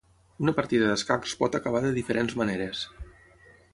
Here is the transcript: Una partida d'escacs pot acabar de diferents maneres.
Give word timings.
Una 0.43 0.53
partida 0.59 0.87
d'escacs 0.91 1.35
pot 1.43 1.57
acabar 1.59 1.81
de 1.85 1.93
diferents 1.99 2.37
maneres. 2.41 2.83